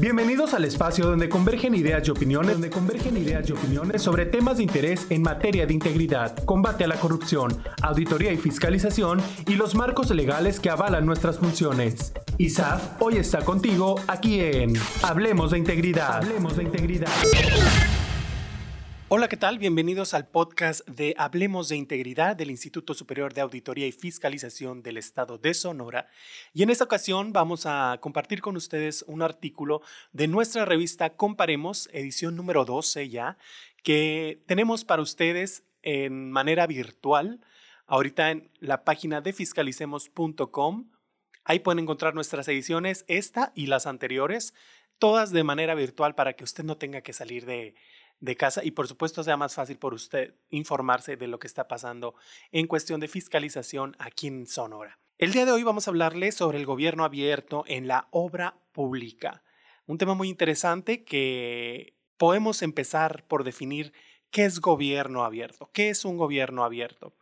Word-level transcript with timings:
Bienvenidos 0.00 0.54
al 0.54 0.64
espacio 0.64 1.06
donde 1.06 1.28
convergen 1.28 1.74
ideas 1.74 2.06
y 2.06 2.12
opiniones, 2.12 2.52
donde 2.52 2.70
convergen 2.70 3.16
ideas 3.16 3.48
y 3.48 3.52
opiniones 3.52 4.00
sobre 4.00 4.26
temas 4.26 4.58
de 4.58 4.62
interés 4.62 5.06
en 5.10 5.22
materia 5.22 5.66
de 5.66 5.74
integridad, 5.74 6.36
combate 6.44 6.84
a 6.84 6.86
la 6.86 6.94
corrupción, 6.94 7.60
auditoría 7.82 8.32
y 8.32 8.36
fiscalización 8.36 9.20
y 9.46 9.56
los 9.56 9.74
marcos 9.74 10.10
legales 10.10 10.60
que 10.60 10.70
avalan 10.70 11.04
nuestras 11.04 11.38
funciones. 11.38 12.12
ISAF 12.38 13.02
hoy 13.02 13.16
está 13.16 13.44
contigo 13.44 13.96
aquí 14.06 14.40
en 14.40 14.74
Hablemos 15.02 15.50
de 15.50 15.58
Integridad. 15.58 16.18
Hablemos 16.18 16.56
de 16.56 16.62
Integridad. 16.62 17.10
Hola, 19.10 19.30
¿qué 19.30 19.38
tal? 19.38 19.58
Bienvenidos 19.58 20.12
al 20.12 20.28
podcast 20.28 20.86
de 20.86 21.14
Hablemos 21.16 21.70
de 21.70 21.76
Integridad 21.76 22.36
del 22.36 22.50
Instituto 22.50 22.92
Superior 22.92 23.32
de 23.32 23.40
Auditoría 23.40 23.86
y 23.86 23.92
Fiscalización 23.92 24.82
del 24.82 24.98
Estado 24.98 25.38
de 25.38 25.54
Sonora. 25.54 26.08
Y 26.52 26.62
en 26.62 26.68
esta 26.68 26.84
ocasión 26.84 27.32
vamos 27.32 27.64
a 27.64 27.96
compartir 28.02 28.42
con 28.42 28.54
ustedes 28.54 29.06
un 29.08 29.22
artículo 29.22 29.80
de 30.12 30.28
nuestra 30.28 30.66
revista 30.66 31.16
Comparemos, 31.16 31.88
edición 31.94 32.36
número 32.36 32.66
12 32.66 33.08
ya, 33.08 33.38
que 33.82 34.42
tenemos 34.46 34.84
para 34.84 35.00
ustedes 35.00 35.64
en 35.80 36.30
manera 36.30 36.66
virtual. 36.66 37.40
Ahorita 37.86 38.30
en 38.30 38.50
la 38.60 38.84
página 38.84 39.22
de 39.22 39.32
fiscalicemos.com. 39.32 40.90
Ahí 41.44 41.60
pueden 41.60 41.78
encontrar 41.78 42.14
nuestras 42.14 42.46
ediciones, 42.48 43.06
esta 43.08 43.52
y 43.54 43.68
las 43.68 43.86
anteriores, 43.86 44.52
todas 44.98 45.30
de 45.30 45.44
manera 45.44 45.74
virtual 45.74 46.14
para 46.14 46.34
que 46.34 46.44
usted 46.44 46.62
no 46.62 46.76
tenga 46.76 47.00
que 47.00 47.14
salir 47.14 47.46
de 47.46 47.74
de 48.20 48.36
casa 48.36 48.64
y 48.64 48.72
por 48.72 48.88
supuesto 48.88 49.22
sea 49.22 49.36
más 49.36 49.54
fácil 49.54 49.78
por 49.78 49.94
usted 49.94 50.34
informarse 50.50 51.16
de 51.16 51.28
lo 51.28 51.38
que 51.38 51.46
está 51.46 51.68
pasando 51.68 52.14
en 52.52 52.66
cuestión 52.66 53.00
de 53.00 53.08
fiscalización 53.08 53.96
aquí 53.98 54.26
en 54.26 54.46
Sonora. 54.46 54.98
El 55.18 55.32
día 55.32 55.44
de 55.44 55.52
hoy 55.52 55.62
vamos 55.62 55.86
a 55.86 55.90
hablarles 55.90 56.34
sobre 56.34 56.58
el 56.58 56.66
gobierno 56.66 57.04
abierto 57.04 57.64
en 57.66 57.88
la 57.88 58.08
obra 58.10 58.56
pública. 58.72 59.42
Un 59.86 59.98
tema 59.98 60.14
muy 60.14 60.28
interesante 60.28 61.04
que 61.04 61.94
podemos 62.16 62.62
empezar 62.62 63.24
por 63.26 63.44
definir 63.44 63.92
qué 64.30 64.44
es 64.44 64.60
gobierno 64.60 65.24
abierto, 65.24 65.70
qué 65.72 65.88
es 65.88 66.04
un 66.04 66.16
gobierno 66.16 66.64
abierto. 66.64 67.14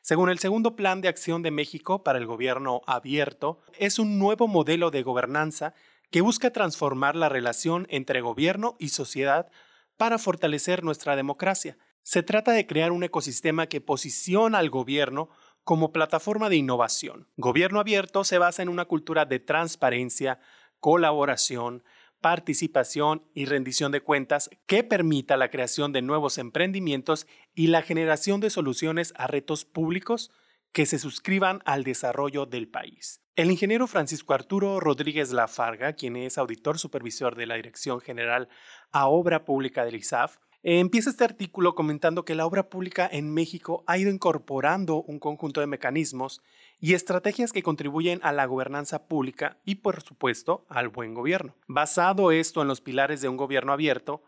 Según 0.00 0.30
el 0.30 0.38
segundo 0.38 0.76
Plan 0.76 1.00
de 1.00 1.08
Acción 1.08 1.42
de 1.42 1.50
México 1.50 2.02
para 2.02 2.18
el 2.18 2.26
Gobierno 2.26 2.82
Abierto, 2.86 3.60
es 3.78 3.98
un 3.98 4.18
nuevo 4.18 4.48
modelo 4.48 4.90
de 4.90 5.02
gobernanza 5.02 5.74
que 6.10 6.20
busca 6.20 6.52
transformar 6.52 7.16
la 7.16 7.28
relación 7.28 7.86
entre 7.90 8.20
gobierno 8.20 8.76
y 8.78 8.90
sociedad 8.90 9.50
para 9.96 10.18
fortalecer 10.18 10.84
nuestra 10.84 11.16
democracia. 11.16 11.78
Se 12.02 12.22
trata 12.22 12.52
de 12.52 12.66
crear 12.66 12.92
un 12.92 13.04
ecosistema 13.04 13.66
que 13.66 13.80
posiciona 13.80 14.58
al 14.58 14.70
gobierno 14.70 15.30
como 15.64 15.92
plataforma 15.92 16.48
de 16.48 16.56
innovación. 16.56 17.28
Gobierno 17.36 17.78
abierto 17.78 18.24
se 18.24 18.38
basa 18.38 18.62
en 18.62 18.68
una 18.68 18.86
cultura 18.86 19.24
de 19.24 19.38
transparencia, 19.38 20.40
colaboración, 20.80 21.84
participación 22.20 23.24
y 23.34 23.44
rendición 23.46 23.92
de 23.92 24.00
cuentas 24.00 24.50
que 24.66 24.82
permita 24.82 25.36
la 25.36 25.50
creación 25.50 25.92
de 25.92 26.02
nuevos 26.02 26.38
emprendimientos 26.38 27.26
y 27.54 27.68
la 27.68 27.82
generación 27.82 28.40
de 28.40 28.50
soluciones 28.50 29.12
a 29.16 29.26
retos 29.26 29.64
públicos 29.64 30.30
que 30.72 30.86
se 30.86 30.98
suscriban 30.98 31.60
al 31.64 31.84
desarrollo 31.84 32.46
del 32.46 32.68
país. 32.68 33.20
El 33.36 33.50
ingeniero 33.50 33.86
Francisco 33.86 34.34
Arturo 34.34 34.80
Rodríguez 34.80 35.32
Lafarga, 35.32 35.94
quien 35.94 36.16
es 36.16 36.38
auditor 36.38 36.78
supervisor 36.78 37.34
de 37.34 37.46
la 37.46 37.54
Dirección 37.54 38.00
General 38.00 38.48
a 38.90 39.08
Obra 39.08 39.44
Pública 39.44 39.84
del 39.84 39.96
ISAF, 39.96 40.36
empieza 40.62 41.10
este 41.10 41.24
artículo 41.24 41.74
comentando 41.74 42.24
que 42.24 42.34
la 42.34 42.46
obra 42.46 42.68
pública 42.68 43.08
en 43.10 43.32
México 43.32 43.84
ha 43.86 43.98
ido 43.98 44.10
incorporando 44.10 45.02
un 45.02 45.18
conjunto 45.18 45.60
de 45.60 45.66
mecanismos 45.66 46.40
y 46.78 46.94
estrategias 46.94 47.52
que 47.52 47.62
contribuyen 47.62 48.20
a 48.22 48.32
la 48.32 48.46
gobernanza 48.46 49.06
pública 49.06 49.58
y, 49.64 49.76
por 49.76 50.02
supuesto, 50.02 50.64
al 50.68 50.88
buen 50.88 51.14
gobierno. 51.14 51.54
Basado 51.66 52.32
esto 52.32 52.62
en 52.62 52.68
los 52.68 52.80
pilares 52.80 53.20
de 53.20 53.28
un 53.28 53.36
gobierno 53.36 53.72
abierto, 53.72 54.22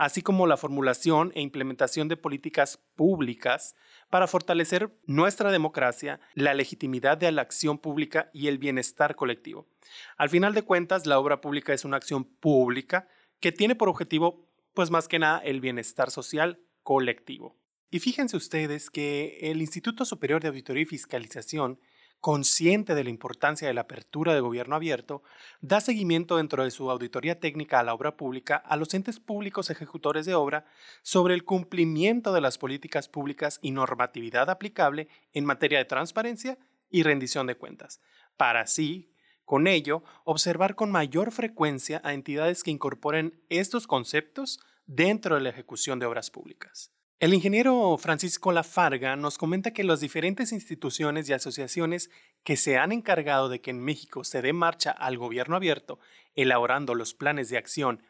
así 0.00 0.22
como 0.22 0.46
la 0.46 0.56
formulación 0.56 1.30
e 1.34 1.42
implementación 1.42 2.08
de 2.08 2.16
políticas 2.16 2.78
públicas 2.96 3.76
para 4.08 4.26
fortalecer 4.26 4.90
nuestra 5.04 5.52
democracia, 5.52 6.20
la 6.32 6.54
legitimidad 6.54 7.18
de 7.18 7.30
la 7.30 7.42
acción 7.42 7.76
pública 7.76 8.30
y 8.32 8.46
el 8.46 8.56
bienestar 8.56 9.14
colectivo. 9.14 9.68
Al 10.16 10.30
final 10.30 10.54
de 10.54 10.62
cuentas, 10.62 11.04
la 11.04 11.18
obra 11.18 11.42
pública 11.42 11.74
es 11.74 11.84
una 11.84 11.98
acción 11.98 12.24
pública 12.24 13.08
que 13.40 13.52
tiene 13.52 13.74
por 13.74 13.90
objetivo, 13.90 14.48
pues 14.72 14.90
más 14.90 15.06
que 15.06 15.18
nada, 15.18 15.38
el 15.40 15.60
bienestar 15.60 16.10
social 16.10 16.60
colectivo. 16.82 17.58
Y 17.90 17.98
fíjense 17.98 18.38
ustedes 18.38 18.88
que 18.88 19.36
el 19.42 19.60
Instituto 19.60 20.06
Superior 20.06 20.40
de 20.40 20.48
Auditoría 20.48 20.84
y 20.84 20.86
Fiscalización 20.86 21.78
consciente 22.20 22.94
de 22.94 23.04
la 23.04 23.10
importancia 23.10 23.66
de 23.66 23.74
la 23.74 23.82
apertura 23.82 24.34
de 24.34 24.40
gobierno 24.40 24.76
abierto, 24.76 25.22
da 25.60 25.80
seguimiento 25.80 26.36
dentro 26.36 26.64
de 26.64 26.70
su 26.70 26.90
auditoría 26.90 27.40
técnica 27.40 27.80
a 27.80 27.82
la 27.82 27.94
obra 27.94 28.16
pública 28.16 28.56
a 28.56 28.76
los 28.76 28.92
entes 28.94 29.20
públicos 29.20 29.70
ejecutores 29.70 30.26
de 30.26 30.34
obra 30.34 30.66
sobre 31.02 31.34
el 31.34 31.44
cumplimiento 31.44 32.32
de 32.32 32.40
las 32.40 32.58
políticas 32.58 33.08
públicas 33.08 33.58
y 33.62 33.70
normatividad 33.70 34.50
aplicable 34.50 35.08
en 35.32 35.44
materia 35.46 35.78
de 35.78 35.86
transparencia 35.86 36.58
y 36.90 37.02
rendición 37.02 37.46
de 37.46 37.56
cuentas, 37.56 38.00
para 38.36 38.60
así, 38.60 39.14
con 39.44 39.66
ello, 39.66 40.04
observar 40.24 40.74
con 40.74 40.90
mayor 40.90 41.32
frecuencia 41.32 42.00
a 42.04 42.12
entidades 42.12 42.62
que 42.62 42.70
incorporen 42.70 43.42
estos 43.48 43.86
conceptos 43.86 44.60
dentro 44.86 45.36
de 45.36 45.40
la 45.40 45.50
ejecución 45.50 45.98
de 45.98 46.06
obras 46.06 46.30
públicas. 46.30 46.92
El 47.20 47.34
ingeniero 47.34 47.98
Francisco 47.98 48.50
Lafarga 48.50 49.14
nos 49.14 49.36
comenta 49.36 49.74
que 49.74 49.84
las 49.84 50.00
diferentes 50.00 50.52
instituciones 50.52 51.28
y 51.28 51.34
asociaciones 51.34 52.10
que 52.44 52.56
se 52.56 52.78
han 52.78 52.92
encargado 52.92 53.50
de 53.50 53.60
que 53.60 53.72
en 53.72 53.84
México 53.84 54.24
se 54.24 54.40
dé 54.40 54.54
marcha 54.54 54.90
al 54.90 55.18
gobierno 55.18 55.54
abierto, 55.54 55.98
elaborando 56.34 56.94
los 56.94 57.12
planes 57.12 57.50
de 57.50 57.58
acción 57.58 58.02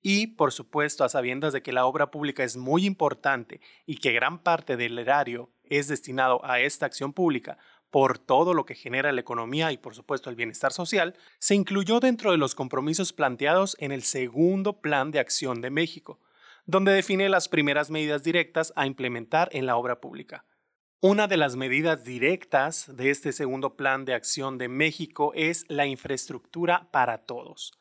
y, 0.00 0.28
por 0.28 0.52
supuesto, 0.52 1.02
a 1.02 1.08
sabiendas 1.08 1.52
de 1.52 1.60
que 1.60 1.72
la 1.72 1.86
obra 1.86 2.12
pública 2.12 2.44
es 2.44 2.56
muy 2.56 2.86
importante 2.86 3.60
y 3.84 3.96
que 3.96 4.12
gran 4.12 4.38
parte 4.38 4.76
del 4.76 4.96
erario 4.96 5.50
es 5.64 5.88
destinado 5.88 6.40
a 6.44 6.60
esta 6.60 6.86
acción 6.86 7.12
pública 7.12 7.58
por 7.90 8.20
todo 8.20 8.54
lo 8.54 8.64
que 8.64 8.76
genera 8.76 9.10
la 9.10 9.22
economía 9.22 9.72
y, 9.72 9.76
por 9.76 9.96
supuesto, 9.96 10.30
el 10.30 10.36
bienestar 10.36 10.72
social, 10.72 11.16
se 11.40 11.56
incluyó 11.56 11.98
dentro 11.98 12.30
de 12.30 12.38
los 12.38 12.54
compromisos 12.54 13.12
planteados 13.12 13.76
en 13.80 13.90
el 13.90 14.04
segundo 14.04 14.80
Plan 14.80 15.10
de 15.10 15.18
Acción 15.18 15.62
de 15.62 15.70
México 15.70 16.20
donde 16.64 16.92
define 16.92 17.28
las 17.28 17.48
primeras 17.48 17.90
medidas 17.90 18.22
directas 18.22 18.72
a 18.76 18.86
implementar 18.86 19.48
en 19.52 19.66
la 19.66 19.76
obra 19.76 20.00
pública. 20.00 20.44
Una 21.00 21.26
de 21.26 21.36
las 21.36 21.56
medidas 21.56 22.04
directas 22.04 22.86
de 22.96 23.10
este 23.10 23.32
segundo 23.32 23.76
plan 23.76 24.04
de 24.04 24.14
acción 24.14 24.56
de 24.56 24.68
México 24.68 25.32
es 25.34 25.64
la 25.68 25.86
infraestructura 25.86 26.88
para 26.92 27.26
todos, 27.26 27.72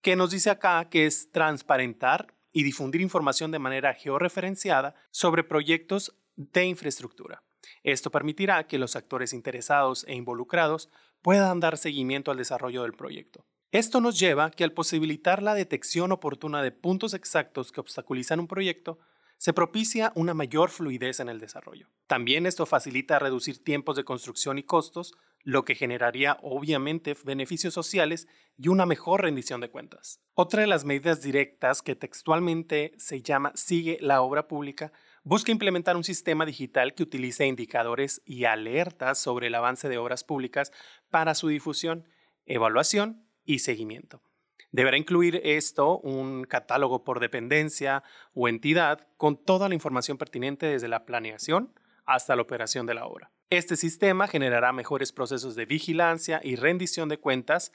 que 0.00 0.16
nos 0.16 0.30
dice 0.30 0.48
acá 0.48 0.88
que 0.88 1.04
es 1.04 1.30
transparentar 1.30 2.34
y 2.50 2.62
difundir 2.62 3.02
información 3.02 3.50
de 3.50 3.58
manera 3.58 3.92
georreferenciada 3.92 4.94
sobre 5.10 5.44
proyectos 5.44 6.16
de 6.36 6.64
infraestructura. 6.64 7.42
Esto 7.82 8.10
permitirá 8.10 8.66
que 8.66 8.78
los 8.78 8.96
actores 8.96 9.34
interesados 9.34 10.04
e 10.08 10.14
involucrados 10.14 10.88
puedan 11.20 11.60
dar 11.60 11.76
seguimiento 11.76 12.30
al 12.30 12.38
desarrollo 12.38 12.82
del 12.82 12.94
proyecto. 12.94 13.44
Esto 13.70 14.00
nos 14.00 14.18
lleva 14.18 14.50
que 14.50 14.64
al 14.64 14.72
posibilitar 14.72 15.42
la 15.42 15.52
detección 15.52 16.10
oportuna 16.10 16.62
de 16.62 16.72
puntos 16.72 17.12
exactos 17.12 17.70
que 17.70 17.80
obstaculizan 17.80 18.40
un 18.40 18.48
proyecto, 18.48 18.98
se 19.36 19.52
propicia 19.52 20.10
una 20.14 20.32
mayor 20.32 20.70
fluidez 20.70 21.20
en 21.20 21.28
el 21.28 21.38
desarrollo. 21.38 21.90
También 22.06 22.46
esto 22.46 22.64
facilita 22.64 23.18
reducir 23.18 23.62
tiempos 23.62 23.96
de 23.96 24.04
construcción 24.04 24.56
y 24.56 24.62
costos, 24.62 25.12
lo 25.42 25.66
que 25.66 25.74
generaría 25.74 26.38
obviamente 26.42 27.14
beneficios 27.24 27.74
sociales 27.74 28.26
y 28.56 28.68
una 28.68 28.86
mejor 28.86 29.20
rendición 29.20 29.60
de 29.60 29.70
cuentas. 29.70 30.22
Otra 30.32 30.62
de 30.62 30.66
las 30.66 30.86
medidas 30.86 31.20
directas 31.20 31.82
que 31.82 31.94
textualmente 31.94 32.94
se 32.96 33.20
llama 33.20 33.52
Sigue 33.54 33.98
la 34.00 34.22
obra 34.22 34.48
pública 34.48 34.92
busca 35.24 35.52
implementar 35.52 35.94
un 35.94 36.04
sistema 36.04 36.46
digital 36.46 36.94
que 36.94 37.02
utilice 37.02 37.46
indicadores 37.46 38.22
y 38.24 38.44
alertas 38.44 39.18
sobre 39.18 39.48
el 39.48 39.54
avance 39.54 39.90
de 39.90 39.98
obras 39.98 40.24
públicas 40.24 40.72
para 41.10 41.34
su 41.34 41.48
difusión, 41.48 42.08
evaluación 42.46 43.27
y 43.48 43.60
seguimiento. 43.60 44.22
Deberá 44.70 44.98
incluir 44.98 45.40
esto 45.42 45.98
un 46.00 46.44
catálogo 46.44 47.02
por 47.02 47.18
dependencia 47.18 48.02
o 48.34 48.46
entidad 48.46 49.08
con 49.16 49.42
toda 49.42 49.68
la 49.68 49.74
información 49.74 50.18
pertinente 50.18 50.66
desde 50.66 50.88
la 50.88 51.06
planeación 51.06 51.72
hasta 52.04 52.36
la 52.36 52.42
operación 52.42 52.84
de 52.84 52.94
la 52.94 53.06
obra. 53.06 53.32
Este 53.48 53.76
sistema 53.76 54.28
generará 54.28 54.72
mejores 54.72 55.12
procesos 55.12 55.56
de 55.56 55.64
vigilancia 55.64 56.40
y 56.44 56.56
rendición 56.56 57.08
de 57.08 57.18
cuentas 57.18 57.72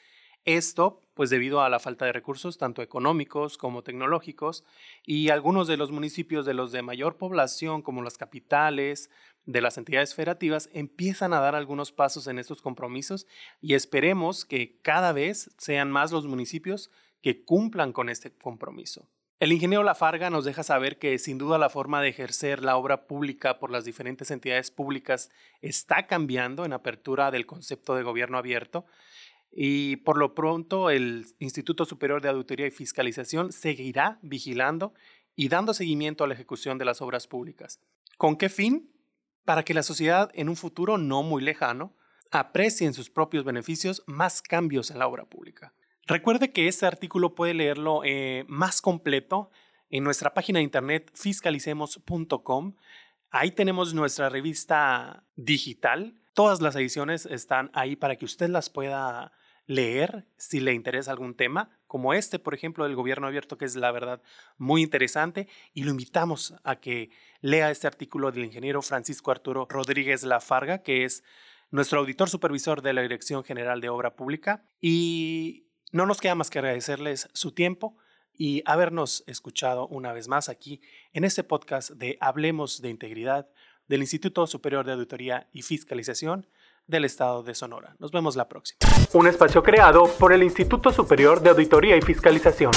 Esto, 0.45 1.01
pues 1.15 1.31
debido 1.31 1.62
a 1.62 1.69
la 1.69 1.80
falta 1.80 2.06
de 2.06 2.13
recursos, 2.13 2.59
tanto 2.59 2.83
económicos 2.83 3.57
como 3.57 3.81
tecnológicos, 3.81 4.63
y 5.03 5.30
algunos 5.30 5.68
de 5.68 5.75
los 5.75 5.92
municipios 5.92 6.45
de 6.45 6.53
los 6.53 6.71
de 6.71 6.83
mayor 6.83 7.18
población, 7.18 7.81
como 7.81 8.03
las 8.03 8.18
capitales, 8.18 9.09
de 9.45 9.62
las 9.62 9.77
entidades 9.77 10.13
federativas, 10.13 10.69
empiezan 10.74 11.33
a 11.33 11.39
dar 11.39 11.56
algunos 11.56 11.92
pasos 11.92 12.27
en 12.27 12.39
estos 12.39 12.62
compromisos 12.62 13.27
y 13.62 13.74
esperemos 13.74 14.45
que 14.45 14.80
cada 14.81 15.13
vez 15.13 15.51
sean 15.57 15.92
más 15.92 16.12
los 16.12 16.25
municipios 16.27 16.92
que 17.21 17.44
cumplan 17.44 17.92
con 17.92 18.09
este 18.09 18.31
compromiso. 18.31 19.07
El 19.39 19.51
ingeniero 19.51 19.83
Lafarga 19.83 20.30
nos 20.30 20.45
deja 20.45 20.63
saber 20.63 20.97
que 20.97 21.18
sin 21.19 21.38
duda 21.38 21.57
la 21.57 21.69
forma 21.69 22.01
de 22.01 22.09
ejercer 22.09 22.63
la 22.63 22.77
obra 22.77 23.06
pública 23.06 23.59
por 23.59 23.69
las 23.69 23.83
diferentes 23.83 24.31
entidades 24.31 24.71
públicas 24.71 25.30
está 25.62 26.07
cambiando 26.07 26.65
en 26.65 26.74
apertura 26.74 27.31
del 27.31 27.45
concepto 27.45 27.95
de 27.95 28.03
gobierno 28.03 28.38
abierto 28.38 28.86
y 29.57 29.96
por 29.98 30.18
lo 30.18 30.36
pronto 30.36 30.90
el 30.90 31.25
Instituto 31.40 31.86
Superior 31.86 32.22
de 32.22 32.28
Auditoría 32.28 32.68
y 32.68 32.72
Fiscalización 32.72 33.54
seguirá 33.54 34.19
vigilando 34.22 34.94
y 35.34 35.48
dando 35.48 35.74
seguimiento 35.74 36.24
a 36.24 36.28
la 36.28 36.34
ejecución 36.34 36.78
de 36.78 36.84
las 36.84 37.02
obras 37.02 37.25
públicas. 37.25 37.80
¿Con 38.18 38.36
qué 38.36 38.50
fin? 38.50 38.92
Para 39.46 39.63
que 39.63 39.74
la 39.74 39.84
sociedad 39.84 40.30
en 40.34 40.50
un 40.50 40.57
futuro 40.57 40.98
no 40.98 41.24
muy 41.24 41.42
lejano 41.42 41.96
aprecie 42.31 42.86
en 42.86 42.94
sus 42.94 43.10
propios 43.10 43.46
beneficios 43.46 44.04
más 44.07 44.42
cambios 44.42 44.92
en 44.92 45.00
la 45.00 45.07
obra 45.07 45.24
pública. 45.24 45.74
Recuerde 46.06 46.52
que 46.52 46.68
este 46.68 46.86
artículo 46.86 47.34
puede 47.34 47.54
leerlo 47.54 48.02
eh, 48.04 48.44
más 48.50 48.81
completo 48.81 49.52
en 49.90 50.04
nuestra 50.04 50.34
página 50.34 50.60
de 50.60 50.63
internet 50.63 51.12
fiscalicemos.com. 51.13 52.75
Ahí 53.31 53.52
tenemos 53.52 53.94
nuestra 53.94 54.28
revista 54.28 55.24
digital. 55.38 56.19
Todas 56.34 56.62
las 56.62 56.75
ediciones 56.75 57.25
están 57.25 57.72
ahí 57.74 57.96
para 57.96 58.18
que 58.18 58.25
usted 58.25 58.50
las 58.50 58.69
pueda 58.69 59.31
leer 59.68 60.28
si 60.38 60.60
le 60.60 60.74
interesa 60.74 61.12
algún 61.12 61.36
tema, 61.36 61.70
como 61.88 62.14
este, 62.14 62.40
por 62.40 62.54
ejemplo, 62.54 62.84
del 62.84 62.96
gobierno 62.96 63.28
abierto, 63.28 63.58
que 63.58 63.66
es 63.66 63.76
la 63.76 63.92
verdad 63.92 64.22
muy 64.58 64.82
interesante, 64.84 65.48
y 65.74 65.84
lo 65.84 65.92
invitamos 65.92 66.56
a 66.64 66.78
que 66.78 67.10
lea 67.42 67.72
este 67.72 67.88
artículo 67.88 68.32
del 68.32 68.46
ingeniero 68.46 68.82
Francisco 68.82 69.32
Arturo 69.32 69.68
Rodríguez 69.70 70.24
Lafarga, 70.24 70.84
que 70.84 71.04
es 71.04 71.24
nuestro 71.72 72.00
auditor 72.00 72.30
supervisor 72.30 72.82
de 72.82 72.94
la 72.94 73.02
Dirección 73.02 73.44
General 73.44 73.82
de 73.82 73.90
Obra 73.90 74.16
Pública, 74.16 74.66
y 74.82 75.68
no 75.92 76.06
nos 76.06 76.20
queda 76.20 76.36
más 76.36 76.50
que 76.50 76.60
agradecerles 76.60 77.30
su 77.34 77.52
tiempo 77.52 77.98
y 78.38 78.62
habernos 78.66 79.24
escuchado 79.28 79.88
una 79.88 80.14
vez 80.14 80.28
más 80.28 80.50
aquí 80.50 80.82
en 81.14 81.24
este 81.24 81.44
podcast 81.44 81.92
de 81.92 82.18
Hablemos 82.20 82.82
de 82.82 82.90
Integridad 82.90 83.50
del 83.88 84.02
Instituto 84.02 84.46
Superior 84.48 84.86
de 84.86 84.94
Auditoría 84.94 85.48
y 85.54 85.62
Fiscalización 85.62 86.48
del 86.88 87.06
Estado 87.06 87.44
de 87.44 87.56
Sonora. 87.56 87.96
Nos 88.00 88.12
vemos 88.12 88.36
la 88.36 88.48
próxima. 88.48 88.80
Un 89.14 89.28
espacio 89.28 89.64
creado 89.64 90.06
por 90.20 90.34
el 90.34 90.44
Instituto 90.44 90.92
Superior 90.92 91.42
de 91.42 91.50
Auditoría 91.50 91.96
y 91.96 92.02
Fiscalización. 92.02 92.72